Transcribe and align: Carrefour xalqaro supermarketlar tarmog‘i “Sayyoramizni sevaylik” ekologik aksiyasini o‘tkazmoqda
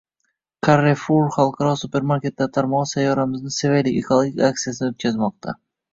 Carrefour 0.67 1.27
xalqaro 1.35 1.73
supermarketlar 1.81 2.51
tarmog‘i 2.55 2.91
“Sayyoramizni 2.93 3.55
sevaylik” 3.59 4.01
ekologik 4.03 4.43
aksiyasini 4.49 4.91
o‘tkazmoqda 4.95 5.55